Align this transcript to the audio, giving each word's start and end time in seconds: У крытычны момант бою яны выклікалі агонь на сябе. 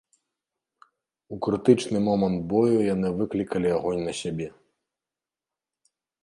У 1.35 1.37
крытычны 1.47 1.99
момант 2.09 2.37
бою 2.53 2.79
яны 2.93 3.07
выклікалі 3.19 3.67
агонь 3.77 4.03
на 4.07 4.13
сябе. 4.21 4.49